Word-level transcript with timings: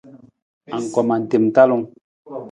Anggoma 0.75 1.15
tem 1.29 1.43
talung. 1.55 1.83